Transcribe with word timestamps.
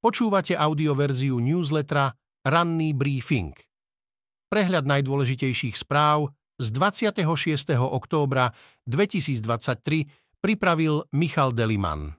Počúvate 0.00 0.56
audioverziu 0.56 1.36
newslettera 1.44 2.16
Ranný 2.48 2.96
briefing. 2.96 3.52
Prehľad 4.48 4.88
najdôležitejších 4.88 5.76
správ 5.76 6.32
z 6.56 6.72
26. 6.72 7.20
októbra 7.76 8.48
2023 8.88 10.40
pripravil 10.40 11.04
Michal 11.12 11.52
Deliman. 11.52 12.16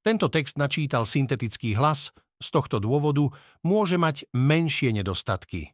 Tento 0.00 0.32
text 0.32 0.56
načítal 0.56 1.04
syntetický 1.04 1.76
hlas, 1.76 2.16
z 2.40 2.48
tohto 2.48 2.80
dôvodu 2.80 3.28
môže 3.60 4.00
mať 4.00 4.24
menšie 4.32 4.96
nedostatky. 4.96 5.68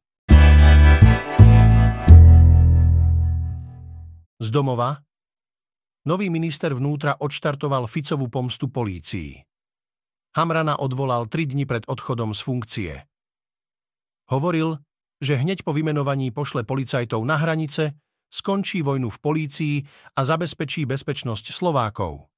Z 4.42 4.48
domova 4.50 5.06
Nový 6.02 6.34
minister 6.34 6.74
vnútra 6.74 7.14
odštartoval 7.14 7.86
Ficovú 7.86 8.26
pomstu 8.26 8.66
polícii. 8.66 9.38
Hamrana 10.38 10.78
odvolal 10.78 11.26
tri 11.26 11.50
dni 11.50 11.66
pred 11.66 11.82
odchodom 11.90 12.30
z 12.30 12.40
funkcie. 12.46 12.92
Hovoril, 14.30 14.78
že 15.18 15.34
hneď 15.34 15.66
po 15.66 15.74
vymenovaní 15.74 16.30
pošle 16.30 16.62
policajtov 16.62 17.26
na 17.26 17.42
hranice, 17.42 17.98
skončí 18.30 18.86
vojnu 18.86 19.10
v 19.10 19.18
polícii 19.18 19.74
a 20.14 20.22
zabezpečí 20.22 20.86
bezpečnosť 20.86 21.50
Slovákov. 21.50 22.30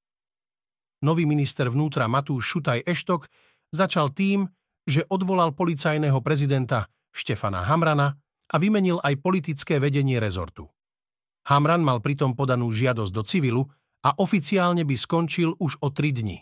Nový 1.05 1.29
minister 1.29 1.69
vnútra 1.69 2.09
Matúš 2.09 2.57
Šutaj 2.57 2.89
Eštok 2.89 3.29
začal 3.69 4.09
tým, 4.09 4.49
že 4.81 5.05
odvolal 5.05 5.53
policajného 5.53 6.17
prezidenta 6.25 6.89
Štefana 7.13 7.69
Hamrana 7.69 8.17
a 8.49 8.55
vymenil 8.57 8.97
aj 8.97 9.13
politické 9.21 9.77
vedenie 9.77 10.17
rezortu. 10.17 10.65
Hamran 11.53 11.85
mal 11.85 12.01
pritom 12.01 12.33
podanú 12.33 12.73
žiadosť 12.73 13.13
do 13.13 13.21
civilu 13.21 13.69
a 14.01 14.17
oficiálne 14.17 14.89
by 14.89 14.95
skončil 14.97 15.53
už 15.61 15.77
o 15.85 15.93
tri 15.93 16.09
dni 16.09 16.41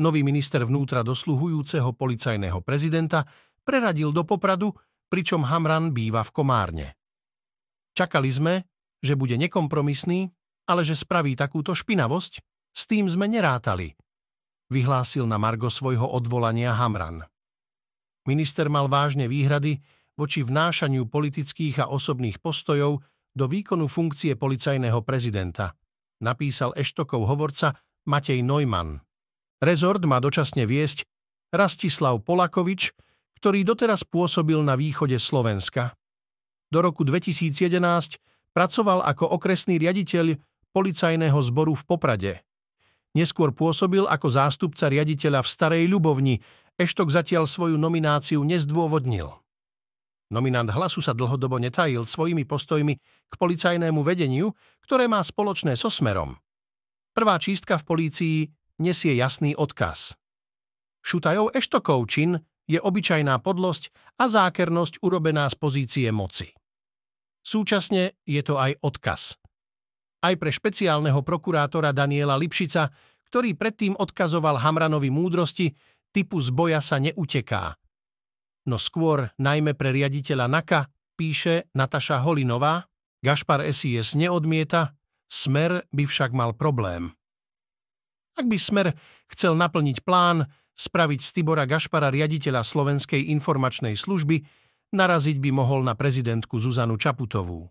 nový 0.00 0.26
minister 0.26 0.64
vnútra 0.66 1.06
dosluhujúceho 1.06 1.94
policajného 1.94 2.58
prezidenta 2.64 3.22
preradil 3.62 4.10
do 4.10 4.26
Popradu, 4.26 4.74
pričom 5.08 5.46
Hamran 5.46 5.94
býva 5.94 6.26
v 6.26 6.30
Komárne. 6.34 6.86
Čakali 7.94 8.30
sme, 8.30 8.54
že 8.98 9.14
bude 9.14 9.38
nekompromisný, 9.38 10.32
ale 10.66 10.82
že 10.82 10.98
spraví 10.98 11.38
takúto 11.38 11.76
špinavosť, 11.76 12.42
s 12.74 12.82
tým 12.90 13.06
sme 13.06 13.30
nerátali, 13.30 13.94
vyhlásil 14.72 15.30
na 15.30 15.38
Margo 15.38 15.70
svojho 15.70 16.10
odvolania 16.10 16.74
Hamran. 16.74 17.22
Minister 18.26 18.66
mal 18.66 18.90
vážne 18.90 19.30
výhrady 19.30 19.78
voči 20.18 20.42
vnášaniu 20.42 21.06
politických 21.06 21.86
a 21.86 21.90
osobných 21.92 22.42
postojov 22.42 23.04
do 23.34 23.44
výkonu 23.46 23.86
funkcie 23.86 24.34
policajného 24.34 25.02
prezidenta, 25.06 25.74
napísal 26.22 26.74
Eštokov 26.74 27.26
hovorca 27.30 27.78
Matej 28.10 28.42
Neumann. 28.42 28.98
Rezort 29.64 30.04
má 30.04 30.20
dočasne 30.20 30.68
viesť 30.68 31.08
Rastislav 31.48 32.20
Polakovič, 32.20 32.92
ktorý 33.40 33.64
doteraz 33.64 34.04
pôsobil 34.04 34.60
na 34.60 34.76
východe 34.76 35.16
Slovenska. 35.16 35.96
Do 36.68 36.84
roku 36.84 37.00
2011 37.00 37.72
pracoval 38.52 39.00
ako 39.08 39.24
okresný 39.24 39.80
riaditeľ 39.80 40.36
policajného 40.76 41.38
zboru 41.40 41.72
v 41.72 41.84
Poprade. 41.88 42.32
Neskôr 43.16 43.56
pôsobil 43.56 44.04
ako 44.04 44.28
zástupca 44.28 44.90
riaditeľa 44.92 45.40
v 45.40 45.48
Starej 45.48 45.84
Ľubovni, 45.88 46.44
Eštok 46.76 47.08
zatiaľ 47.08 47.48
svoju 47.48 47.78
nomináciu 47.80 48.44
nezdôvodnil. 48.44 49.32
Nominant 50.34 50.66
hlasu 50.66 51.00
sa 51.00 51.14
dlhodobo 51.16 51.56
netajil 51.62 52.04
svojimi 52.04 52.42
postojmi 52.44 52.94
k 53.30 53.34
policajnému 53.38 54.02
vedeniu, 54.02 54.50
ktoré 54.82 55.06
má 55.06 55.22
spoločné 55.22 55.78
so 55.78 55.88
Smerom. 55.88 56.36
Prvá 57.14 57.38
čistka 57.38 57.78
v 57.78 57.86
polícii 57.86 58.36
nesie 58.78 59.14
jasný 59.14 59.54
odkaz. 59.54 60.18
Šutajov 61.04 61.52
eštokov 61.52 62.08
čin 62.08 62.40
je 62.64 62.80
obyčajná 62.80 63.36
podlosť 63.44 63.92
a 64.16 64.24
zákernosť 64.24 65.04
urobená 65.04 65.44
z 65.52 65.56
pozície 65.60 66.08
moci. 66.08 66.50
Súčasne 67.44 68.16
je 68.24 68.40
to 68.40 68.56
aj 68.56 68.80
odkaz. 68.80 69.36
Aj 70.24 70.32
pre 70.40 70.48
špeciálneho 70.48 71.20
prokurátora 71.20 71.92
Daniela 71.92 72.40
Lipšica, 72.40 72.88
ktorý 73.28 73.52
predtým 73.52 73.92
odkazoval 74.00 74.56
Hamranovi 74.56 75.12
múdrosti, 75.12 75.76
typu 76.08 76.40
z 76.40 76.48
boja 76.48 76.80
sa 76.80 76.96
neuteká. 76.96 77.76
No 78.64 78.80
skôr, 78.80 79.28
najmä 79.36 79.76
pre 79.76 79.92
riaditeľa 79.92 80.48
NAKA, 80.48 80.88
píše 81.20 81.68
Nataša 81.76 82.24
Holinová, 82.24 82.88
Gašpar 83.20 83.60
SIS 83.68 84.16
neodmieta, 84.16 84.96
Smer 85.28 85.84
by 85.92 86.04
však 86.06 86.30
mal 86.36 86.56
problém. 86.56 87.12
Ak 88.34 88.46
by 88.50 88.58
Smer 88.58 88.90
chcel 89.30 89.54
naplniť 89.54 90.02
plán, 90.02 90.46
spraviť 90.74 91.20
z 91.22 91.30
Tibora 91.38 91.64
Gašpara 91.70 92.10
riaditeľa 92.10 92.66
Slovenskej 92.66 93.30
informačnej 93.30 93.94
služby, 93.94 94.42
naraziť 94.94 95.38
by 95.38 95.50
mohol 95.54 95.86
na 95.86 95.94
prezidentku 95.94 96.58
Zuzanu 96.58 96.98
Čaputovú. 96.98 97.70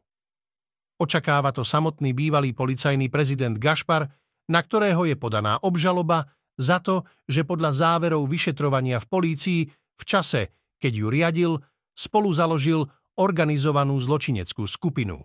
Očakáva 0.99 1.51
to 1.51 1.67
samotný 1.67 2.15
bývalý 2.15 2.55
policajný 2.55 3.11
prezident 3.11 3.59
Gašpar, 3.59 4.07
na 4.47 4.59
ktorého 4.63 5.03
je 5.03 5.19
podaná 5.19 5.59
obžaloba 5.59 6.31
za 6.55 6.79
to, 6.79 7.03
že 7.27 7.43
podľa 7.43 7.71
záverov 7.75 8.23
vyšetrovania 8.27 9.03
v 9.03 9.07
polícii 9.07 9.59
v 9.71 10.03
čase, 10.03 10.51
keď 10.79 10.93
ju 10.95 11.07
riadil, 11.11 11.51
spolu 11.91 12.31
založil 12.31 12.87
organizovanú 13.19 13.99
zločineckú 13.99 14.63
skupinu. 14.63 15.19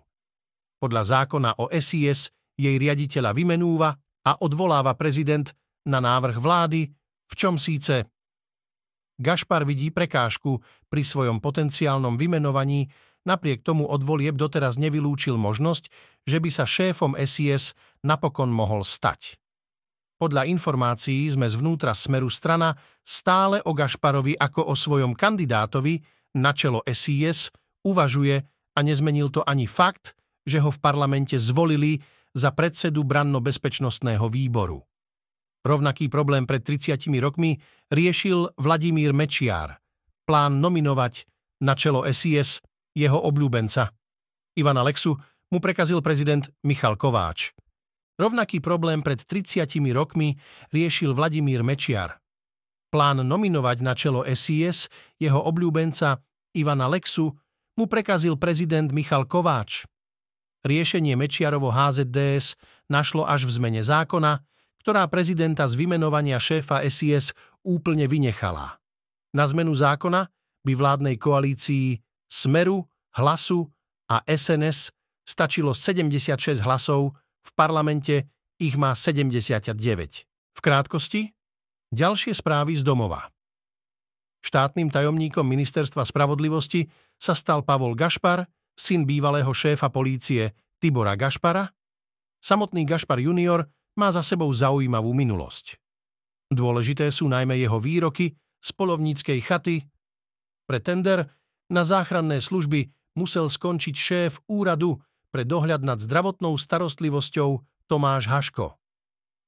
Podľa 0.79 1.03
zákona 1.03 1.59
o 1.59 1.67
SIS 1.71 2.31
jej 2.59 2.75
riaditeľa 2.79 3.35
vymenúva 3.35 3.95
a 4.25 4.39
odvoláva 4.39 4.95
prezident 4.95 5.51
na 5.87 6.03
návrh 6.03 6.37
vlády, 6.39 6.89
v 7.29 7.33
čom 7.37 7.55
síce 7.55 8.07
Gašpar 9.19 9.67
vidí 9.67 9.91
prekážku 9.91 10.63
pri 10.87 11.03
svojom 11.03 11.43
potenciálnom 11.43 12.15
vymenovaní, 12.15 12.87
napriek 13.27 13.67
tomu 13.67 13.83
od 13.83 13.99
volieb 13.99 14.39
doteraz 14.39 14.79
nevylúčil 14.79 15.35
možnosť, 15.35 15.91
že 16.23 16.39
by 16.39 16.49
sa 16.49 16.63
šéfom 16.63 17.19
SIS 17.19 17.75
napokon 18.07 18.47
mohol 18.47 18.87
stať. 18.87 19.35
Podľa 20.19 20.47
informácií 20.51 21.27
sme 21.31 21.47
zvnútra 21.47 21.95
Smeru 21.95 22.31
strana 22.31 22.75
stále 23.03 23.63
o 23.63 23.71
Gašparovi 23.71 24.35
ako 24.35 24.71
o 24.71 24.75
svojom 24.75 25.15
kandidátovi 25.15 25.99
na 26.35 26.51
čelo 26.55 26.83
SIS 26.87 27.51
uvažuje 27.83 28.43
a 28.75 28.79
nezmenil 28.79 29.31
to 29.31 29.43
ani 29.43 29.67
fakt, 29.67 30.15
že 30.43 30.59
ho 30.59 30.71
v 30.71 30.79
parlamente 30.79 31.35
zvolili 31.39 31.99
za 32.35 32.53
predsedu 32.53 33.03
branno-bezpečnostného 33.03 34.25
výboru. 34.29 34.85
Rovnaký 35.65 36.07
problém 36.07 36.47
pred 36.47 36.63
30 36.63 37.11
rokmi 37.19 37.59
riešil 37.91 38.55
Vladimír 38.55 39.11
Mečiar. 39.11 39.81
Plán 40.23 40.63
nominovať 40.63 41.27
na 41.65 41.75
čelo 41.75 42.07
SIS 42.07 42.63
jeho 42.95 43.19
obľúbenca. 43.19 43.91
Ivana 44.55 44.81
Lexu 44.87 45.19
mu 45.51 45.57
prekazil 45.59 45.99
prezident 45.99 46.47
Michal 46.63 46.95
Kováč. 46.95 47.51
Rovnaký 48.19 48.59
problém 48.59 49.03
pred 49.03 49.19
30 49.19 49.67
rokmi 49.91 50.35
riešil 50.71 51.11
Vladimír 51.11 51.63
Mečiar. 51.63 52.19
Plán 52.89 53.21
nominovať 53.21 53.77
na 53.83 53.93
čelo 53.93 54.23
SIS 54.25 54.87
jeho 55.19 55.39
obľúbenca 55.43 56.19
Ivana 56.55 56.89
Lexu 56.89 57.29
mu 57.77 57.85
prekazil 57.85 58.35
prezident 58.35 58.89
Michal 58.91 59.29
Kováč. 59.29 59.85
Riešenie 60.59 61.15
Mečiarovo 61.15 61.71
HZDS 61.71 62.59
našlo 62.91 63.23
až 63.23 63.47
v 63.47 63.51
zmene 63.55 63.81
zákona, 63.83 64.43
ktorá 64.83 65.07
prezidenta 65.07 65.63
z 65.67 65.79
vymenovania 65.79 66.35
šéfa 66.35 66.83
SIS 66.87 67.31
úplne 67.63 68.07
vynechala. 68.07 68.79
Na 69.31 69.45
zmenu 69.47 69.71
zákona 69.71 70.27
by 70.65 70.71
vládnej 70.75 71.15
koalícii 71.15 71.99
Smeru, 72.27 72.83
Hlasu 73.15 73.65
a 74.11 74.21
SNS 74.25 74.91
stačilo 75.23 75.71
76 75.71 76.65
hlasov, 76.65 77.15
v 77.45 77.51
parlamente 77.55 78.15
ich 78.59 78.75
má 78.75 78.97
79. 78.97 79.75
V 80.27 80.59
krátkosti, 80.59 81.31
ďalšie 81.93 82.35
správy 82.35 82.75
z 82.75 82.83
domova. 82.83 83.31
Štátnym 84.39 84.91
tajomníkom 84.91 85.43
Ministerstva 85.43 86.03
spravodlivosti 86.03 86.87
sa 87.19 87.35
stal 87.35 87.63
Pavol 87.63 87.95
Gašpar, 87.95 88.47
syn 88.79 89.03
bývalého 89.03 89.51
šéfa 89.51 89.91
polície 89.91 90.55
Tibora 90.79 91.19
Gašpara, 91.19 91.67
samotný 92.39 92.87
Gašpar 92.87 93.19
junior 93.19 93.67
má 93.99 94.07
za 94.15 94.23
sebou 94.23 94.47
zaujímavú 94.47 95.11
minulosť. 95.11 95.75
Dôležité 96.47 97.11
sú 97.11 97.27
najmä 97.27 97.59
jeho 97.59 97.77
výroky 97.77 98.39
z 98.63 98.69
polovníckej 98.73 99.39
chaty. 99.43 99.83
Pre 100.63 100.79
tender 100.79 101.27
na 101.67 101.83
záchranné 101.83 102.39
služby 102.39 102.87
musel 103.19 103.51
skončiť 103.51 103.95
šéf 103.95 104.33
úradu 104.47 104.97
pre 105.29 105.43
dohľad 105.45 105.85
nad 105.85 105.99
zdravotnou 105.99 106.55
starostlivosťou 106.57 107.61
Tomáš 107.85 108.31
Haško. 108.31 108.79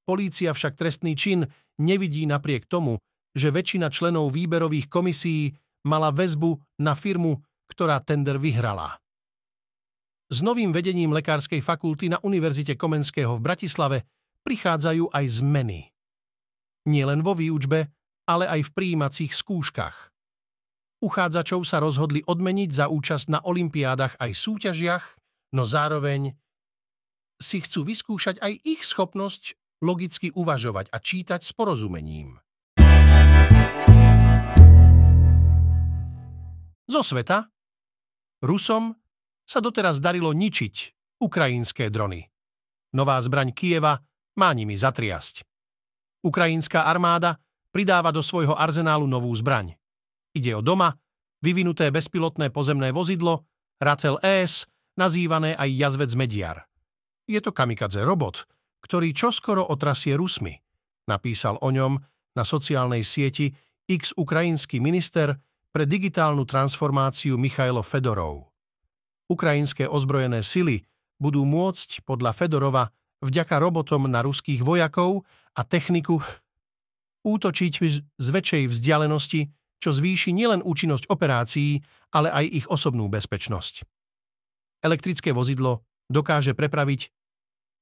Polícia 0.06 0.52
však 0.54 0.78
trestný 0.78 1.16
čin 1.16 1.48
nevidí 1.80 2.28
napriek 2.28 2.68
tomu, 2.68 3.00
že 3.32 3.50
väčšina 3.50 3.88
členov 3.88 4.30
výberových 4.30 4.86
komisí 4.92 5.56
mala 5.88 6.12
väzbu 6.14 6.78
na 6.84 6.92
firmu, 6.94 7.40
ktorá 7.66 7.98
tender 8.04 8.38
vyhrala. 8.38 9.01
S 10.32 10.40
novým 10.40 10.72
vedením 10.72 11.12
Lekárskej 11.12 11.60
fakulty 11.60 12.08
na 12.08 12.16
Univerzite 12.24 12.72
Komenského 12.72 13.36
v 13.36 13.44
Bratislave 13.44 14.08
prichádzajú 14.40 15.12
aj 15.12 15.24
zmeny. 15.28 15.92
Nielen 16.88 17.20
vo 17.20 17.36
výučbe, 17.36 17.92
ale 18.24 18.48
aj 18.48 18.64
v 18.64 18.70
príjímacích 18.72 19.28
skúškach. 19.28 20.08
Uchádzačov 21.04 21.68
sa 21.68 21.84
rozhodli 21.84 22.24
odmeniť 22.24 22.70
za 22.72 22.88
účasť 22.88 23.28
na 23.28 23.44
olympiádach 23.44 24.16
aj 24.16 24.32
súťažiach, 24.32 25.04
no 25.52 25.68
zároveň 25.68 26.32
si 27.36 27.60
chcú 27.60 27.84
vyskúšať 27.84 28.40
aj 28.40 28.56
ich 28.64 28.88
schopnosť 28.88 29.60
logicky 29.84 30.32
uvažovať 30.32 30.88
a 30.88 30.96
čítať 30.96 31.44
s 31.44 31.52
porozumením. 31.52 32.40
Zo 36.88 37.04
sveta 37.04 37.52
Rusom 38.40 39.01
sa 39.44 39.58
doteraz 39.60 39.98
darilo 39.98 40.30
ničiť 40.30 40.74
ukrajinské 41.22 41.88
drony. 41.92 42.26
Nová 42.92 43.16
zbraň 43.20 43.54
Kieva 43.54 43.98
má 44.36 44.48
nimi 44.52 44.76
zatriasť. 44.76 45.44
Ukrajinská 46.22 46.86
armáda 46.86 47.40
pridáva 47.72 48.12
do 48.12 48.20
svojho 48.20 48.54
arzenálu 48.54 49.08
novú 49.08 49.32
zbraň. 49.34 49.74
Ide 50.36 50.54
o 50.54 50.62
doma 50.62 50.94
vyvinuté 51.42 51.90
bezpilotné 51.90 52.54
pozemné 52.54 52.94
vozidlo 52.94 53.48
Ratel 53.82 54.22
ES, 54.22 54.70
nazývané 54.94 55.58
aj 55.58 55.68
jazvec 55.74 56.12
Mediar. 56.14 56.58
Je 57.26 57.40
to 57.42 57.50
kamikadze 57.50 58.04
robot, 58.06 58.46
ktorý 58.84 59.10
čoskoro 59.10 59.66
otrasie 59.66 60.14
Rusmi. 60.14 60.54
Napísal 61.10 61.58
o 61.58 61.68
ňom 61.72 61.98
na 62.38 62.44
sociálnej 62.46 63.02
sieti 63.02 63.50
x 63.88 64.14
ukrajinský 64.14 64.78
minister 64.78 65.34
pre 65.72 65.88
digitálnu 65.88 66.46
transformáciu 66.46 67.34
Michailo 67.40 67.82
Fedorov. 67.82 68.51
Ukrajinské 69.32 69.88
ozbrojené 69.88 70.44
sily 70.44 70.84
budú 71.16 71.48
môcť 71.48 72.04
podľa 72.04 72.36
Fedorova 72.36 72.92
vďaka 73.24 73.56
robotom 73.56 74.10
na 74.10 74.20
ruských 74.20 74.60
vojakov 74.60 75.24
a 75.56 75.64
techniku 75.64 76.20
útočiť 77.22 77.72
z 78.18 78.26
väčšej 78.28 78.64
vzdialenosti, 78.68 79.40
čo 79.80 79.90
zvýši 79.94 80.34
nielen 80.34 80.60
účinnosť 80.60 81.08
operácií, 81.08 81.80
ale 82.12 82.28
aj 82.28 82.44
ich 82.50 82.66
osobnú 82.68 83.06
bezpečnosť. 83.08 83.86
Elektrické 84.82 85.30
vozidlo 85.30 85.86
dokáže 86.10 86.52
prepraviť 86.52 87.08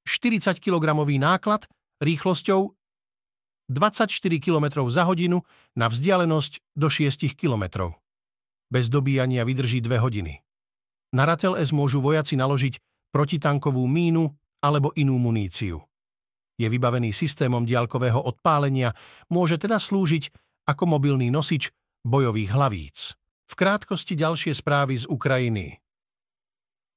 40 0.04 0.60
kg 0.60 0.84
náklad 1.16 1.64
rýchlosťou 2.04 2.76
24 3.70 4.10
km 4.42 4.84
za 4.90 5.06
hodinu 5.06 5.46
na 5.78 5.86
vzdialenosť 5.88 6.76
do 6.76 6.88
6 6.90 7.38
km. 7.38 7.94
Bez 8.68 8.90
dobíjania 8.92 9.46
vydrží 9.46 9.80
2 9.80 9.98
hodiny. 9.98 10.42
Na 11.10 11.26
Ratel 11.26 11.58
S 11.58 11.74
môžu 11.74 11.98
vojaci 11.98 12.38
naložiť 12.38 12.78
protitankovú 13.10 13.82
mínu 13.90 14.30
alebo 14.62 14.94
inú 14.94 15.18
muníciu. 15.18 15.82
Je 16.60 16.68
vybavený 16.68 17.10
systémom 17.10 17.64
diaľkového 17.64 18.20
odpálenia, 18.20 18.92
môže 19.32 19.56
teda 19.56 19.80
slúžiť 19.80 20.30
ako 20.68 20.84
mobilný 20.86 21.32
nosič 21.32 21.72
bojových 22.06 22.50
hlavíc. 22.52 22.98
V 23.50 23.54
krátkosti 23.58 24.14
ďalšie 24.14 24.54
správy 24.54 24.94
z 25.02 25.10
Ukrajiny. 25.10 25.82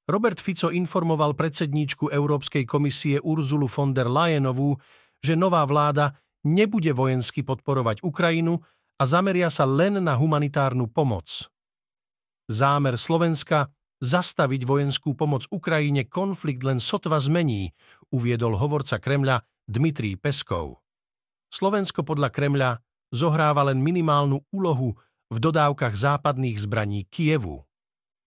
Robert 0.04 0.38
Fico 0.38 0.68
informoval 0.68 1.32
predsedníčku 1.32 2.12
Európskej 2.12 2.68
komisie 2.68 3.16
Urzulu 3.18 3.66
von 3.66 3.96
der 3.96 4.06
Leyenovú, 4.06 4.76
že 5.24 5.32
nová 5.32 5.64
vláda 5.64 6.12
nebude 6.44 6.92
vojensky 6.92 7.40
podporovať 7.40 8.04
Ukrajinu 8.04 8.60
a 9.00 9.02
zameria 9.08 9.48
sa 9.48 9.64
len 9.64 9.98
na 10.04 10.12
humanitárnu 10.12 10.92
pomoc. 10.92 11.48
Zámer 12.52 13.00
Slovenska 13.00 13.72
zastaviť 14.04 14.68
vojenskú 14.68 15.16
pomoc 15.16 15.48
Ukrajine 15.48 16.04
konflikt 16.04 16.60
len 16.60 16.76
sotva 16.76 17.16
zmení, 17.16 17.72
uviedol 18.12 18.60
hovorca 18.60 19.00
Kremľa 19.00 19.40
Dmitrij 19.64 20.20
Peskov. 20.20 20.84
Slovensko 21.48 22.04
podľa 22.04 22.28
Kremľa 22.28 22.70
zohráva 23.08 23.64
len 23.64 23.80
minimálnu 23.80 24.44
úlohu 24.52 24.92
v 25.32 25.36
dodávkach 25.40 25.96
západných 25.96 26.60
zbraní 26.60 27.08
Kievu. 27.08 27.64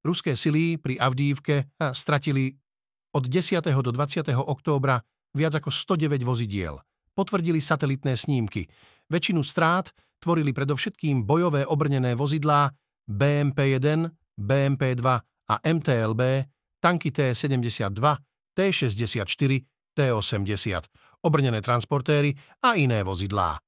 Ruské 0.02 0.34
sily 0.34 0.80
pri 0.80 0.98
Avdívke 0.98 1.70
stratili 1.94 2.56
od 3.14 3.28
10. 3.30 3.62
do 3.62 3.90
20. 3.94 4.26
októbra 4.34 4.98
viac 5.36 5.54
ako 5.54 5.70
109 5.70 6.24
vozidiel. 6.26 6.82
Potvrdili 7.14 7.62
satelitné 7.62 8.18
snímky. 8.18 8.66
Väčšinu 9.06 9.44
strát 9.46 9.92
tvorili 10.18 10.50
predovšetkým 10.50 11.22
bojové 11.22 11.62
obrnené 11.68 12.16
vozidlá 12.16 12.72
BMP-1, 13.06 14.08
BMP-2 14.40 15.29
a 15.50 15.58
MTLB, 15.66 16.46
tanky 16.78 17.10
T-72, 17.10 17.98
T-64, 18.54 19.52
T-80, 19.98 20.82
obrnené 21.26 21.58
transportéry 21.58 22.38
a 22.62 22.78
iné 22.78 23.02
vozidlá. 23.02 23.58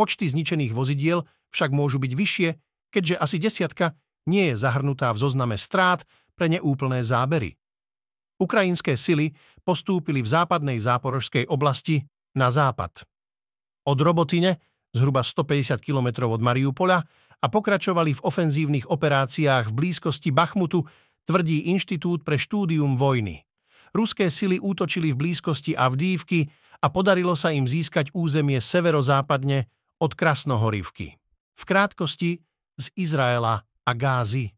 Počty 0.00 0.32
zničených 0.32 0.72
vozidiel 0.72 1.28
však 1.52 1.70
môžu 1.76 2.00
byť 2.00 2.12
vyššie, 2.16 2.48
keďže 2.88 3.14
asi 3.20 3.36
desiatka 3.36 3.92
nie 4.24 4.50
je 4.52 4.56
zahrnutá 4.56 5.12
v 5.12 5.20
zozname 5.20 5.60
strát 5.60 6.08
pre 6.32 6.48
neúplné 6.48 7.04
zábery. 7.04 7.52
Ukrajinské 8.40 8.96
sily 8.96 9.36
postúpili 9.62 10.24
v 10.24 10.32
západnej 10.32 10.80
záporožskej 10.80 11.46
oblasti 11.46 12.02
na 12.34 12.48
západ. 12.48 13.04
Od 13.86 13.98
Robotine, 14.00 14.58
zhruba 14.96 15.22
150 15.22 15.78
km 15.78 16.26
od 16.26 16.40
Mariupola, 16.40 17.04
a 17.42 17.46
pokračovali 17.50 18.14
v 18.14 18.24
ofenzívnych 18.24 18.86
operáciách 18.86 19.74
v 19.74 19.76
blízkosti 19.76 20.30
Bachmutu, 20.30 20.86
tvrdí 21.26 21.74
Inštitút 21.74 22.22
pre 22.22 22.38
štúdium 22.38 22.94
vojny. 22.94 23.42
Ruské 23.92 24.30
sily 24.32 24.62
útočili 24.62 25.12
v 25.12 25.20
blízkosti 25.20 25.76
Avdívky 25.76 26.48
a 26.80 26.88
podarilo 26.88 27.36
sa 27.36 27.52
im 27.52 27.68
získať 27.68 28.14
územie 28.16 28.62
severozápadne 28.62 29.68
od 30.00 30.16
Krasnohorivky. 30.16 31.18
V 31.52 31.62
krátkosti 31.68 32.40
z 32.78 32.86
Izraela 32.96 33.60
a 33.62 33.92
Gázy. 33.92 34.50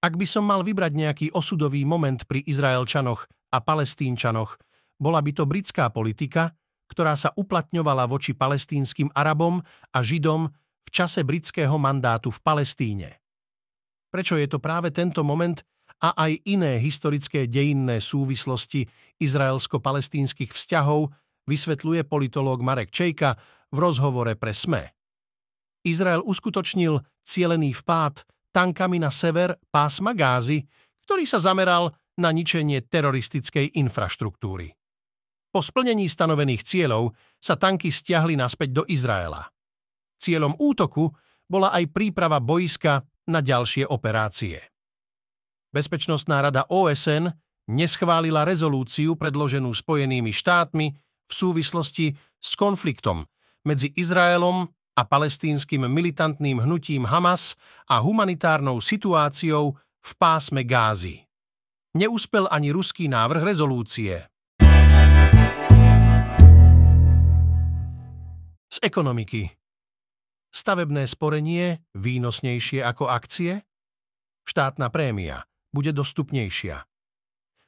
Ak 0.00 0.16
by 0.16 0.26
som 0.28 0.44
mal 0.44 0.64
vybrať 0.64 0.92
nejaký 0.92 1.26
osudový 1.32 1.84
moment 1.84 2.24
pri 2.28 2.44
Izraelčanoch 2.44 3.24
a 3.52 3.58
Palestínčanoch, 3.60 4.60
bola 5.00 5.20
by 5.24 5.32
to 5.32 5.44
britská 5.48 5.88
politika, 5.88 6.52
ktorá 6.88 7.16
sa 7.16 7.32
uplatňovala 7.32 8.04
voči 8.04 8.36
palestínskym 8.36 9.08
Arabom 9.16 9.64
a 9.92 9.98
Židom 10.04 10.48
v 10.84 10.90
čase 10.92 11.24
britského 11.24 11.74
mandátu 11.80 12.28
v 12.30 12.40
Palestíne. 12.44 13.08
Prečo 14.12 14.38
je 14.38 14.46
to 14.46 14.62
práve 14.62 14.94
tento 14.94 15.26
moment 15.26 15.58
a 16.04 16.14
aj 16.28 16.44
iné 16.46 16.78
historické 16.78 17.48
dejinné 17.48 17.98
súvislosti 17.98 18.86
izraelsko-palestínskych 19.18 20.52
vzťahov 20.52 21.10
vysvetľuje 21.48 22.04
politológ 22.04 22.60
Marek 22.60 22.92
Čejka 22.92 23.36
v 23.72 23.76
rozhovore 23.78 24.32
pre 24.38 24.52
SME. 24.52 24.94
Izrael 25.84 26.24
uskutočnil 26.24 27.00
cielený 27.24 27.76
vpád 27.76 28.24
tankami 28.54 29.02
na 29.02 29.10
sever 29.10 29.58
pásma 29.68 30.14
Gázy, 30.14 30.64
ktorý 31.04 31.26
sa 31.28 31.42
zameral 31.42 31.92
na 32.16 32.30
ničenie 32.30 32.80
teroristickej 32.86 33.74
infraštruktúry. 33.76 34.72
Po 35.50 35.60
splnení 35.62 36.06
stanovených 36.10 36.62
cieľov 36.66 37.14
sa 37.38 37.54
tanky 37.54 37.90
stiahli 37.90 38.34
naspäť 38.38 38.70
do 38.70 38.82
Izraela. 38.86 39.53
Cieľom 40.24 40.56
útoku 40.56 41.12
bola 41.44 41.68
aj 41.76 41.92
príprava 41.92 42.40
boiska 42.40 43.04
na 43.28 43.44
ďalšie 43.44 43.84
operácie. 43.84 44.56
Bezpečnostná 45.68 46.40
rada 46.40 46.64
OSN 46.64 47.28
neschválila 47.68 48.48
rezolúciu 48.48 49.20
predloženú 49.20 49.68
Spojenými 49.68 50.32
štátmi 50.32 50.86
v 51.28 51.32
súvislosti 51.32 52.16
s 52.40 52.56
konfliktom 52.56 53.28
medzi 53.68 53.92
Izraelom 53.92 54.64
a 54.96 55.02
palestínskym 55.04 55.84
militantným 55.84 56.64
hnutím 56.64 57.04
Hamas 57.04 57.52
a 57.84 58.00
humanitárnou 58.00 58.80
situáciou 58.80 59.76
v 59.76 60.10
pásme 60.16 60.64
Gázy. 60.64 61.20
Neúspel 61.92 62.48
ani 62.48 62.72
ruský 62.72 63.12
návrh 63.12 63.42
rezolúcie. 63.44 64.24
Z 68.72 68.78
ekonomiky. 68.82 69.63
Stavebné 70.54 71.10
sporenie 71.10 71.82
výnosnejšie 71.98 72.78
ako 72.86 73.10
akcie? 73.10 73.66
Štátna 74.46 74.86
prémia 74.86 75.42
bude 75.74 75.90
dostupnejšia. 75.90 76.86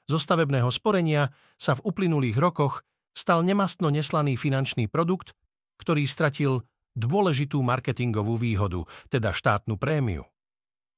Zo 0.06 0.18
stavebného 0.22 0.70
sporenia 0.70 1.34
sa 1.58 1.74
v 1.74 1.82
uplynulých 1.82 2.38
rokoch 2.38 2.86
stal 3.10 3.42
nemastno 3.42 3.90
neslaný 3.90 4.38
finančný 4.38 4.86
produkt, 4.86 5.34
ktorý 5.82 6.06
stratil 6.06 6.62
dôležitú 6.94 7.58
marketingovú 7.58 8.38
výhodu, 8.38 8.86
teda 9.10 9.34
štátnu 9.34 9.74
prémiu. 9.74 10.22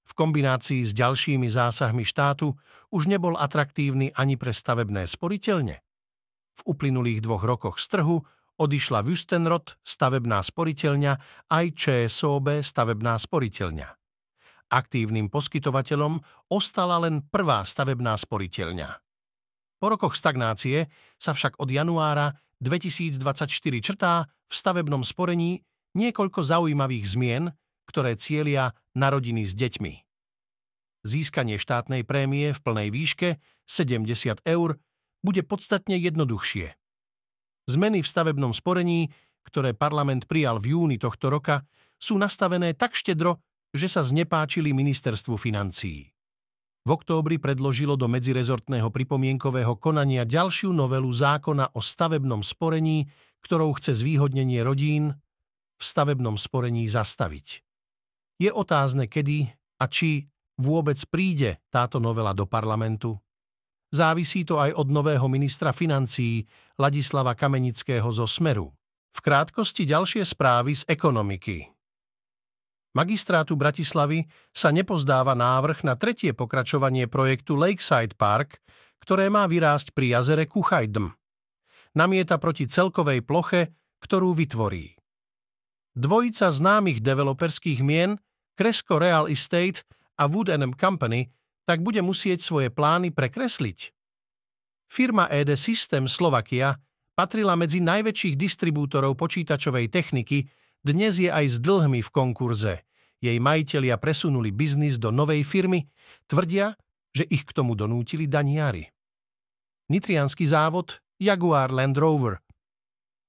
V 0.04 0.12
kombinácii 0.12 0.84
s 0.84 0.92
ďalšími 0.92 1.48
zásahmi 1.48 2.04
štátu 2.04 2.52
už 2.92 3.08
nebol 3.08 3.32
atraktívny 3.32 4.12
ani 4.12 4.36
pre 4.36 4.52
stavebné 4.52 5.08
sporiteľne. 5.08 5.80
V 6.52 6.60
uplynulých 6.68 7.24
dvoch 7.24 7.48
rokoch 7.48 7.80
z 7.80 7.96
trhu 7.96 8.28
odišla 8.58 9.06
Wüstenrod 9.06 9.78
stavebná 9.86 10.42
sporiteľňa 10.42 11.12
aj 11.48 11.64
ČSOB 11.78 12.60
stavebná 12.60 13.14
sporiteľňa. 13.16 13.88
Aktívnym 14.68 15.32
poskytovateľom 15.32 16.20
ostala 16.52 17.00
len 17.00 17.24
prvá 17.24 17.64
stavebná 17.64 18.18
sporiteľňa. 18.20 19.00
Po 19.78 19.86
rokoch 19.88 20.18
stagnácie 20.18 20.90
sa 21.16 21.32
však 21.32 21.56
od 21.62 21.70
januára 21.70 22.34
2024 22.60 23.48
črtá 23.80 24.26
v 24.26 24.52
stavebnom 24.52 25.06
sporení 25.06 25.62
niekoľko 25.94 26.42
zaujímavých 26.42 27.06
zmien, 27.06 27.44
ktoré 27.88 28.18
cielia 28.18 28.74
na 28.92 29.08
rodiny 29.08 29.46
s 29.46 29.54
deťmi. 29.56 29.94
Získanie 31.06 31.56
štátnej 31.56 32.02
prémie 32.02 32.52
v 32.52 32.60
plnej 32.60 32.88
výške 32.90 33.38
70 33.64 34.42
eur 34.44 34.76
bude 35.22 35.42
podstatne 35.46 35.96
jednoduchšie. 35.96 36.77
Zmeny 37.68 38.00
v 38.00 38.08
stavebnom 38.08 38.56
sporení, 38.56 39.12
ktoré 39.44 39.76
parlament 39.76 40.24
prijal 40.24 40.56
v 40.56 40.72
júni 40.72 40.96
tohto 40.96 41.28
roka, 41.28 41.68
sú 42.00 42.16
nastavené 42.16 42.72
tak 42.72 42.96
štedro, 42.96 43.44
že 43.76 43.92
sa 43.92 44.00
znepáčili 44.00 44.72
ministerstvu 44.72 45.36
financií. 45.36 46.08
V 46.88 46.96
októbri 46.96 47.36
predložilo 47.36 48.00
do 48.00 48.08
medzirezortného 48.08 48.88
pripomienkového 48.88 49.76
konania 49.76 50.24
ďalšiu 50.24 50.72
novelu 50.72 51.12
zákona 51.12 51.76
o 51.76 51.84
stavebnom 51.84 52.40
sporení, 52.40 53.04
ktorou 53.44 53.76
chce 53.76 54.00
zvýhodnenie 54.00 54.64
rodín 54.64 55.12
v 55.76 55.82
stavebnom 55.84 56.40
sporení 56.40 56.88
zastaviť. 56.88 57.60
Je 58.40 58.48
otázne, 58.48 59.04
kedy 59.04 59.52
a 59.76 59.84
či 59.84 60.24
vôbec 60.56 60.96
príde 61.12 61.60
táto 61.68 62.00
novela 62.00 62.32
do 62.32 62.48
parlamentu. 62.48 63.20
Závisí 63.92 64.48
to 64.48 64.56
aj 64.56 64.72
od 64.72 64.88
nového 64.88 65.28
ministra 65.28 65.76
financií 65.76 66.44
Ladislava 66.78 67.34
Kamenického 67.34 68.06
zo 68.14 68.22
Smeru. 68.22 68.70
V 69.10 69.18
krátkosti 69.18 69.82
ďalšie 69.82 70.22
správy 70.22 70.78
z 70.78 70.86
ekonomiky. 70.86 71.66
Magistrátu 72.94 73.58
Bratislavy 73.58 74.30
sa 74.54 74.70
nepozdáva 74.70 75.34
návrh 75.34 75.82
na 75.82 75.98
tretie 75.98 76.30
pokračovanie 76.30 77.10
projektu 77.10 77.58
Lakeside 77.58 78.14
Park, 78.14 78.62
ktoré 79.02 79.26
má 79.26 79.50
vyrásť 79.50 79.90
pri 79.90 80.22
jazere 80.22 80.46
Kuchajdm. 80.46 81.10
Namieta 81.98 82.38
proti 82.38 82.70
celkovej 82.70 83.26
ploche, 83.26 83.74
ktorú 83.98 84.30
vytvorí. 84.38 84.94
Dvojica 85.98 86.46
známych 86.46 87.02
developerských 87.02 87.82
mien, 87.82 88.22
Cresco 88.54 89.02
Real 89.02 89.26
Estate 89.26 89.82
a 90.14 90.30
Wood 90.30 90.54
Company, 90.78 91.26
tak 91.66 91.82
bude 91.82 92.06
musieť 92.06 92.38
svoje 92.38 92.70
plány 92.70 93.10
prekresliť. 93.10 93.97
Firma 94.88 95.28
ED 95.28 95.52
System 95.54 96.08
Slovakia 96.08 96.72
patrila 97.12 97.54
medzi 97.54 97.78
najväčších 97.84 98.34
distribútorov 98.40 99.20
počítačovej 99.20 99.92
techniky, 99.92 100.48
dnes 100.80 101.20
je 101.20 101.28
aj 101.28 101.44
s 101.44 101.56
dlhmi 101.60 102.00
v 102.00 102.10
konkurze. 102.10 102.88
Jej 103.20 103.36
majitelia 103.36 104.00
presunuli 104.00 104.48
biznis 104.48 104.96
do 104.96 105.12
novej 105.12 105.44
firmy, 105.44 105.84
tvrdia, 106.24 106.72
že 107.12 107.28
ich 107.28 107.44
k 107.44 107.52
tomu 107.52 107.76
donútili 107.76 108.24
daniari. 108.30 108.88
Nitrianský 109.92 110.48
závod 110.48 111.04
Jaguar 111.20 111.68
Land 111.68 111.98
Rover 111.98 112.40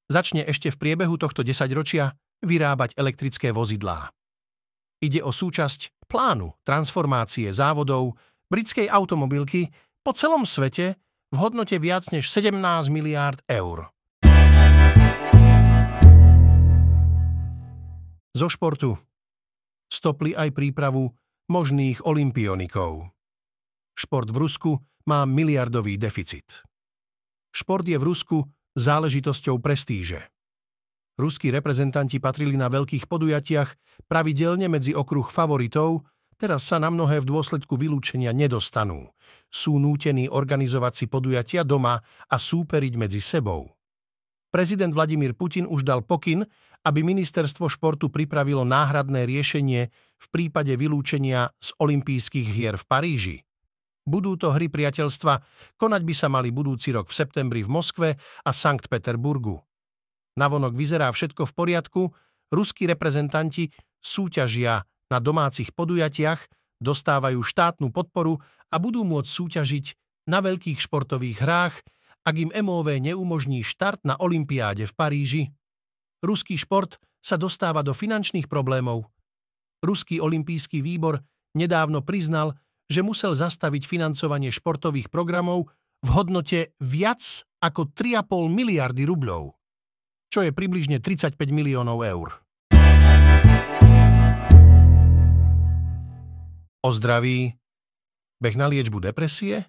začne 0.10 0.44
ešte 0.48 0.74
v 0.74 0.80
priebehu 0.80 1.16
tohto 1.22 1.46
desaťročia 1.46 2.14
vyrábať 2.44 2.98
elektrické 2.98 3.54
vozidlá. 3.54 4.10
Ide 5.00 5.24
o 5.24 5.32
súčasť 5.32 6.08
plánu 6.10 6.56
transformácie 6.66 7.48
závodov 7.54 8.18
britskej 8.52 8.90
automobilky 8.90 9.70
po 10.04 10.12
celom 10.12 10.44
svete 10.44 10.98
v 11.30 11.38
hodnote 11.38 11.78
viac 11.78 12.10
než 12.10 12.26
17 12.34 12.90
miliárd 12.90 13.46
eur. 13.46 13.94
Zo 18.34 18.48
športu 18.50 18.98
stopli 19.90 20.34
aj 20.34 20.54
prípravu 20.54 21.14
možných 21.50 22.06
olimpionikov. 22.06 23.10
Šport 23.98 24.30
v 24.30 24.38
Rusku 24.38 24.72
má 25.10 25.26
miliardový 25.26 25.98
deficit. 25.98 26.64
Šport 27.50 27.84
je 27.84 27.98
v 27.98 28.06
Rusku 28.06 28.38
záležitosťou 28.78 29.58
prestíže. 29.60 30.30
Ruskí 31.20 31.52
reprezentanti 31.52 32.22
patrili 32.22 32.56
na 32.56 32.72
veľkých 32.72 33.10
podujatiach 33.10 33.70
pravidelne 34.08 34.72
medzi 34.72 34.96
okruh 34.96 35.28
favoritov, 35.28 36.08
teraz 36.40 36.64
sa 36.64 36.80
na 36.80 36.88
mnohé 36.88 37.20
v 37.20 37.30
dôsledku 37.30 37.76
vylúčenia 37.76 38.32
nedostanú. 38.32 39.12
Sú 39.52 39.76
nútení 39.76 40.32
organizovať 40.32 40.94
si 40.96 41.06
podujatia 41.12 41.68
doma 41.68 42.00
a 42.32 42.36
súperiť 42.40 42.94
medzi 42.96 43.20
sebou. 43.20 43.68
Prezident 44.50 44.90
Vladimír 44.96 45.38
Putin 45.38 45.68
už 45.68 45.86
dal 45.86 46.02
pokyn, 46.02 46.48
aby 46.88 47.04
ministerstvo 47.04 47.68
športu 47.68 48.08
pripravilo 48.08 48.64
náhradné 48.64 49.28
riešenie 49.28 49.92
v 49.94 50.28
prípade 50.32 50.74
vylúčenia 50.80 51.52
z 51.60 51.70
olympijských 51.78 52.48
hier 52.48 52.80
v 52.80 52.86
Paríži. 52.88 53.38
Budú 54.10 54.40
to 54.40 54.50
hry 54.56 54.72
priateľstva, 54.72 55.44
konať 55.78 56.02
by 56.02 56.14
sa 56.18 56.32
mali 56.32 56.50
budúci 56.50 56.90
rok 56.90 57.12
v 57.12 57.18
septembri 57.20 57.62
v 57.62 57.70
Moskve 57.70 58.10
a 58.18 58.52
Sankt 58.56 58.90
Peterburgu. 58.90 59.62
Navonok 60.40 60.74
vyzerá 60.74 61.12
všetko 61.12 61.46
v 61.46 61.54
poriadku, 61.54 62.02
ruskí 62.50 62.90
reprezentanti 62.90 63.70
súťažia 64.02 64.82
na 65.10 65.18
domácich 65.18 65.74
podujatiach, 65.74 66.48
dostávajú 66.80 67.44
štátnu 67.44 67.92
podporu 67.92 68.40
a 68.72 68.80
budú 68.80 69.04
môcť 69.04 69.30
súťažiť 69.30 69.86
na 70.30 70.40
veľkých 70.40 70.80
športových 70.80 71.42
hrách, 71.42 71.76
ak 72.24 72.36
im 72.38 72.54
MOV 72.54 73.02
neumožní 73.02 73.66
štart 73.66 74.06
na 74.06 74.16
Olympiáde 74.22 74.86
v 74.86 74.94
Paríži. 74.94 75.44
Ruský 76.22 76.56
šport 76.60 77.02
sa 77.20 77.36
dostáva 77.36 77.82
do 77.82 77.92
finančných 77.92 78.48
problémov. 78.48 79.10
Ruský 79.82 80.20
olimpijský 80.20 80.84
výbor 80.84 81.24
nedávno 81.56 82.04
priznal, 82.04 82.56
že 82.90 83.06
musel 83.06 83.34
zastaviť 83.38 83.86
financovanie 83.86 84.52
športových 84.52 85.08
programov 85.08 85.72
v 86.04 86.10
hodnote 86.16 86.76
viac 86.80 87.22
ako 87.60 87.92
3,5 87.92 88.50
miliardy 88.50 89.04
rubľov, 89.04 89.56
čo 90.32 90.40
je 90.44 90.52
približne 90.52 91.04
35 91.04 91.36
miliónov 91.52 92.04
eur. 92.04 92.49
O 96.80 96.90
beh 98.40 98.56
na 98.56 98.72
liečbu 98.72 99.04
depresie? 99.04 99.68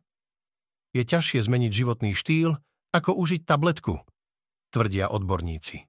Je 0.94 1.02
ťažšie 1.02 1.42
zmeniť 1.42 1.72
životný 1.74 2.14
štýl, 2.14 2.54
ako 2.94 3.14
užiť 3.18 3.42
tabletku, 3.46 3.98
tvrdia 4.70 5.10
odborníci. 5.10 5.86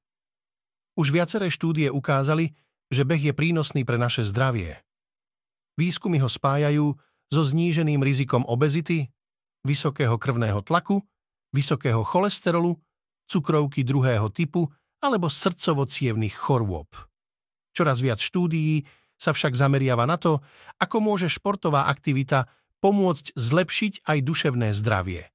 Už 0.98 1.14
viaceré 1.14 1.54
štúdie 1.54 1.94
ukázali, 1.94 2.54
že 2.90 3.06
beh 3.06 3.32
je 3.32 3.34
prínosný 3.38 3.86
pre 3.86 4.02
naše 4.02 4.26
zdravie. 4.26 4.82
Výskumy 5.78 6.22
ho 6.22 6.30
spájajú 6.30 6.94
so 7.32 7.42
zníženým 7.42 8.04
rizikom 8.04 8.44
obezity, 8.46 9.10
vysokého 9.64 10.18
krvného 10.18 10.62
tlaku, 10.66 11.06
vysokého 11.56 12.04
cholesterolu, 12.04 12.82
cukrovky 13.30 13.86
druhého 13.88 14.28
typu 14.34 14.68
alebo 15.00 15.32
srdcovo 15.32 15.88
chorôb. 16.30 16.90
Čoraz 17.72 18.04
viac 18.04 18.20
štúdií 18.20 18.84
sa 19.22 19.38
však 19.38 19.54
zameriava 19.54 20.10
na 20.10 20.18
to, 20.18 20.42
ako 20.82 20.98
môže 20.98 21.30
športová 21.30 21.86
aktivita 21.86 22.50
pomôcť 22.82 23.38
zlepšiť 23.38 24.10
aj 24.10 24.18
duševné 24.26 24.74
zdravie. 24.74 25.30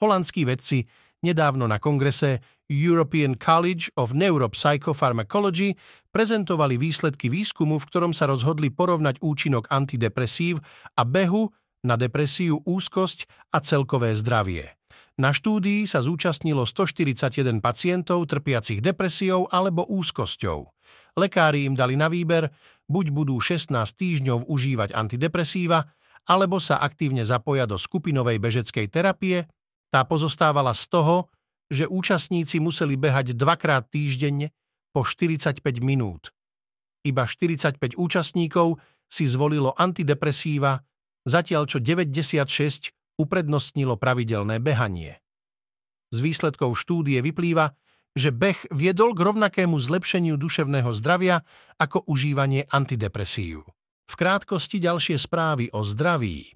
Holandskí 0.00 0.48
vedci 0.48 0.88
nedávno 1.20 1.68
na 1.68 1.76
kongrese 1.76 2.40
European 2.72 3.36
College 3.36 3.92
of 4.00 4.16
Neuropsychopharmacology 4.16 5.76
prezentovali 6.08 6.80
výsledky 6.80 7.28
výskumu, 7.28 7.76
v 7.76 7.88
ktorom 7.92 8.12
sa 8.16 8.24
rozhodli 8.24 8.72
porovnať 8.72 9.20
účinok 9.20 9.68
antidepresív 9.68 10.64
a 10.96 11.04
behu 11.04 11.52
na 11.84 12.00
depresiu, 12.00 12.64
úzkosť 12.64 13.28
a 13.52 13.60
celkové 13.60 14.16
zdravie. 14.16 14.72
Na 15.20 15.36
štúdii 15.36 15.84
sa 15.84 16.00
zúčastnilo 16.00 16.64
141 16.64 17.60
pacientov 17.60 18.24
trpiacich 18.24 18.80
depresiou 18.80 19.44
alebo 19.52 19.84
úzkosťou. 19.84 20.72
Lekári 21.20 21.68
im 21.68 21.76
dali 21.76 21.92
na 21.92 22.08
výber, 22.08 22.48
buď 22.90 23.06
budú 23.14 23.36
16 23.38 23.72
týždňov 23.74 24.46
užívať 24.48 24.94
antidepresíva, 24.96 25.86
alebo 26.26 26.62
sa 26.62 26.78
aktívne 26.78 27.26
zapoja 27.26 27.66
do 27.66 27.74
skupinovej 27.74 28.38
bežeckej 28.38 28.86
terapie, 28.86 29.50
tá 29.90 30.06
pozostávala 30.06 30.72
z 30.72 30.88
toho, 30.88 31.16
že 31.72 31.88
účastníci 31.88 32.60
museli 32.60 32.94
behať 32.96 33.34
dvakrát 33.36 33.88
týždenne 33.88 34.52
po 34.92 35.02
45 35.04 35.60
minút. 35.80 36.30
Iba 37.02 37.26
45 37.26 37.98
účastníkov 37.98 38.78
si 39.10 39.26
zvolilo 39.26 39.74
antidepresíva, 39.74 40.80
zatiaľ 41.26 41.66
čo 41.66 41.82
96 41.82 42.94
uprednostnilo 43.18 43.98
pravidelné 43.98 44.62
behanie. 44.62 45.18
Z 46.12 46.18
výsledkov 46.20 46.76
štúdie 46.76 47.24
vyplýva, 47.24 47.72
že 48.12 48.28
beh 48.28 48.68
viedol 48.72 49.16
k 49.16 49.24
rovnakému 49.24 49.76
zlepšeniu 49.80 50.36
duševného 50.36 50.92
zdravia 50.92 51.40
ako 51.80 52.04
užívanie 52.04 52.68
antidepresív. 52.68 53.64
V 54.08 54.14
krátkosti 54.14 54.76
ďalšie 54.76 55.16
správy 55.16 55.72
o 55.72 55.80
zdraví. 55.80 56.52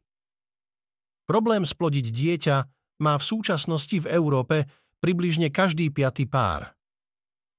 Problém 1.25 1.65
splodiť 1.65 2.07
dieťa 2.13 2.57
má 3.03 3.17
v 3.17 3.25
súčasnosti 3.25 3.97
v 4.05 4.07
Európe 4.13 4.69
približne 5.01 5.49
každý 5.49 5.89
piatý 5.91 6.29
pár. 6.29 6.77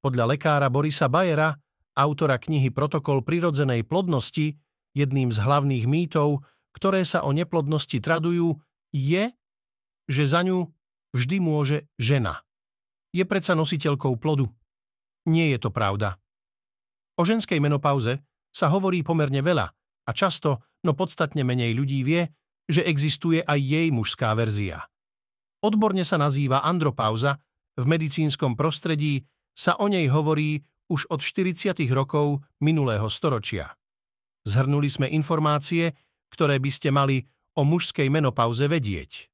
Podľa 0.01 0.37
lekára 0.37 0.69
Borisa 0.69 1.09
Bajera, 1.09 1.57
autora 1.97 2.37
knihy 2.37 2.69
Protokol 2.69 3.25
prirodzenej 3.25 3.83
plodnosti, 3.83 4.55
jedným 4.93 5.33
z 5.33 5.39
hlavných 5.41 5.85
mýtov, 5.89 6.45
ktoré 6.77 7.01
sa 7.01 7.25
o 7.25 7.33
neplodnosti 7.33 7.97
tradujú, 7.97 8.61
je, 8.93 9.33
že 10.07 10.23
za 10.29 10.45
ňu 10.45 10.69
vždy 11.11 11.37
môže 11.41 11.89
žena. 11.97 12.46
Je 13.11 13.23
predsa 13.23 13.55
nositeľkou 13.55 14.19
plodu. 14.19 14.47
Nie 15.27 15.51
je 15.55 15.59
to 15.59 15.69
pravda. 15.71 16.15
O 17.17 17.25
ženskej 17.25 17.57
menopauze 17.57 18.21
sa 18.53 18.71
hovorí 18.71 19.01
pomerne 19.03 19.41
veľa 19.41 19.67
a 20.07 20.11
často, 20.15 20.63
no 20.85 20.93
podstatne 20.93 21.43
menej 21.43 21.75
ľudí 21.75 22.05
vie, 22.05 22.29
že 22.67 22.83
existuje 22.83 23.41
aj 23.43 23.59
jej 23.59 23.87
mužská 23.91 24.35
verzia. 24.35 24.83
Odborne 25.63 26.05
sa 26.05 26.21
nazýva 26.21 26.61
andropauza, 26.61 27.39
v 27.77 27.85
medicínskom 27.85 28.57
prostredí 28.57 29.25
sa 29.53 29.77
o 29.77 29.89
nej 29.89 30.09
hovorí 30.09 30.61
už 30.89 31.09
od 31.13 31.19
40. 31.21 31.77
rokov 31.93 32.41
minulého 32.61 33.05
storočia. 33.09 33.73
Zhrnuli 34.47 34.87
sme 34.87 35.07
informácie, 35.11 35.91
ktoré 36.31 36.57
by 36.57 36.71
ste 36.71 36.89
mali 36.89 37.21
o 37.57 37.65
mužskej 37.67 38.07
menopauze 38.07 38.65
vedieť. 38.69 39.27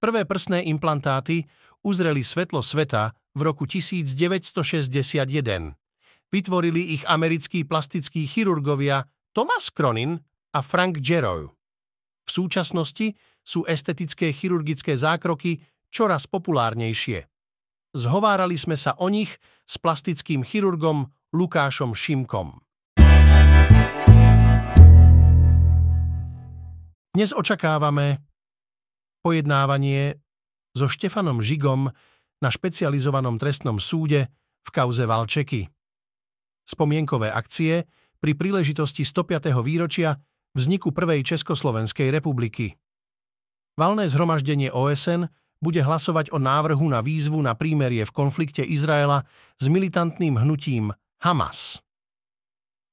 Prvé 0.00 0.24
prsné 0.24 0.64
implantáty 0.68 1.44
uzreli 1.84 2.24
svetlo 2.24 2.60
sveta 2.60 3.12
v 3.34 3.40
roku 3.46 3.64
1961. 3.64 5.76
Vytvorili 6.30 6.94
ich 6.94 7.02
americkí 7.08 7.66
plastickí 7.66 8.26
chirurgovia 8.26 9.06
Thomas 9.34 9.70
Cronin 9.70 10.18
a 10.54 10.60
Frank 10.62 11.02
Gerow. 11.02 11.50
V 12.26 12.30
súčasnosti 12.30 13.14
sú 13.42 13.66
estetické 13.66 14.30
chirurgické 14.30 14.94
zákroky 14.94 15.58
čoraz 15.90 16.30
populárnejšie. 16.30 17.26
Zhovárali 17.90 18.54
sme 18.54 18.78
sa 18.78 18.94
o 19.02 19.10
nich 19.10 19.34
s 19.66 19.74
plastickým 19.82 20.46
chirurgom 20.46 21.10
Lukášom 21.34 21.90
Šimkom. 21.90 22.62
Dnes 27.10 27.34
očakávame 27.34 28.22
pojednávanie 29.26 30.22
so 30.76 30.86
Štefanom 30.86 31.42
Žigom 31.42 31.90
na 32.40 32.48
špecializovanom 32.48 33.36
trestnom 33.36 33.76
súde 33.82 34.30
v 34.64 34.68
kauze 34.72 35.04
Valčeky. 35.04 35.68
Spomienkové 36.64 37.28
akcie 37.32 37.84
pri 38.20 38.32
príležitosti 38.36 39.02
105. 39.02 39.50
výročia 39.64 40.16
vzniku 40.54 40.92
Prvej 40.92 41.24
Československej 41.24 42.12
republiky. 42.12 42.76
Valné 43.78 44.06
zhromaždenie 44.10 44.68
OSN 44.70 45.30
bude 45.60 45.80
hlasovať 45.84 46.32
o 46.32 46.38
návrhu 46.40 46.84
na 46.88 47.04
výzvu 47.04 47.40
na 47.40 47.52
prímerie 47.52 48.04
v 48.04 48.12
konflikte 48.12 48.64
Izraela 48.64 49.24
s 49.60 49.68
militantným 49.68 50.40
hnutím 50.40 50.92
Hamas. 51.20 51.84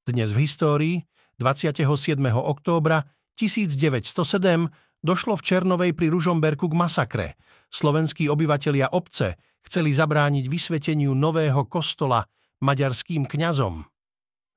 Dnes 0.08 0.32
v 0.32 0.48
histórii 0.48 0.96
27. 1.40 1.88
októbra 2.36 3.08
1907 3.40 4.68
došlo 5.08 5.40
v 5.40 5.46
Černovej 5.48 5.92
pri 5.96 6.12
Ružomberku 6.12 6.68
k 6.68 6.76
masakre. 6.76 7.28
Slovenskí 7.72 8.28
obyvatelia 8.28 8.92
obce 8.92 9.40
chceli 9.64 9.96
zabrániť 9.96 10.52
vysveteniu 10.52 11.16
nového 11.16 11.64
kostola 11.72 12.28
maďarským 12.60 13.24
kňazom. 13.24 13.88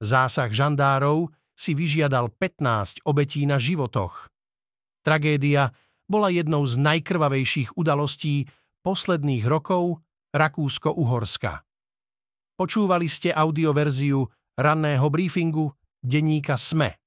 Zásah 0.03 0.51
žandárov 0.51 1.31
si 1.55 1.79
vyžiadal 1.79 2.35
15 2.35 3.07
obetí 3.07 3.47
na 3.47 3.63
životoch. 3.63 4.27
Tragédia 5.07 5.71
bola 6.11 6.35
jednou 6.35 6.67
z 6.67 6.75
najkrvavejších 6.83 7.79
udalostí 7.79 8.51
posledných 8.83 9.47
rokov 9.47 10.03
Rakúsko-Uhorska. 10.35 11.63
Počúvali 12.59 13.09
ste 13.09 13.33
audioverziu 13.33 14.27
ranného 14.59 15.07
briefingu 15.09 15.73
denníka 16.05 16.61
SME. 16.61 17.00